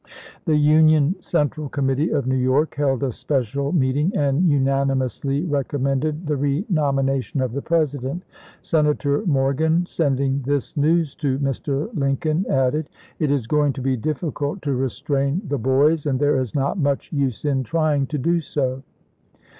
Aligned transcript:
The 0.45 0.55
Union 0.57 1.15
Central 1.19 1.69
Committee 1.69 2.09
of 2.09 2.25
New 2.25 2.35
York 2.35 2.73
held 2.73 3.03
a 3.03 3.11
special 3.11 3.71
meeting, 3.71 4.11
and 4.17 4.49
unanimously 4.49 5.43
recom 5.43 5.81
mended 5.81 6.25
the 6.25 6.35
renomination 6.37 7.39
of 7.39 7.51
the 7.51 7.61
President. 7.61 8.23
Sena 8.63 8.95
tor 8.95 9.21
Morgan, 9.27 9.85
sending 9.85 10.41
this 10.41 10.75
news 10.75 11.13
to 11.17 11.37
Mr. 11.37 11.93
Lincoln, 11.95 12.47
added: 12.49 12.89
"It 13.19 13.29
is 13.29 13.45
going 13.45 13.73
to 13.73 13.81
be 13.83 13.95
difficult 13.95 14.63
to 14.63 14.73
restrain 14.73 15.39
the,,...., 15.47 15.57
Jan. 15.59 15.63
4, 15.65 15.73
1864. 15.89 15.89
boys, 15.91 16.05
and 16.07 16.19
there 16.19 16.41
is 16.41 16.55
not 16.55 16.79
much 16.79 17.13
use 17.13 17.45
m 17.45 17.61
trying 17.61 18.07
to 18.07 18.17
do 18.17 18.39
so." 18.39 18.81